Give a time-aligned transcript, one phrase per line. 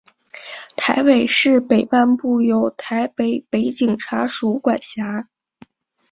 [0.75, 5.27] 台北市北半部由台北北警察署管辖。